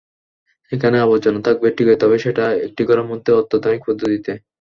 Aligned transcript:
এখানে 0.71 0.97
আবর্জনা 0.99 1.39
থাকবে 1.47 1.67
ঠিকই, 1.77 1.97
তবে 2.01 2.17
সেটা 2.25 2.45
একটি 2.65 2.81
ঘরের 2.87 3.09
মধ্যে 3.11 3.31
অত্যাধুনিক 3.39 3.81
পদ্ধতিতে। 3.87 4.31